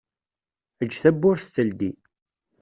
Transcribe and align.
Eǧǧ 0.83 0.93
tawwurt 1.03 1.47
teldi. 1.55 1.91